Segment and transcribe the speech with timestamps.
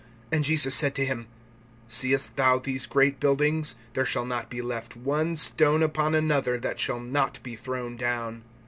[0.31, 1.27] (2)And Jesus said to him:
[1.87, 3.75] Seest thou these great buildings?
[3.93, 8.41] There shall not be left one stone upon another, that shall not be thrown down.